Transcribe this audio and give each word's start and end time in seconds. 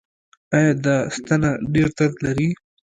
ایا 0.55 0.71
دا 0.85 0.95
ستنه 1.15 1.51
ډیر 1.73 1.87
درد 1.97 2.15
لري؟ 2.25 2.49